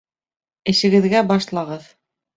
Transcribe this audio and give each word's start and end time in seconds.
Эшегеҙгә 0.73 1.23
башлағыҙ 1.33 1.91